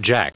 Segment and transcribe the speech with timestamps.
[0.00, 0.34] Jack.